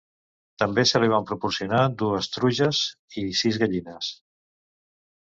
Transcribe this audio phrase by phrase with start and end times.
[0.61, 2.79] També se li van proporcionar dues truges
[3.25, 4.11] i sis gallines.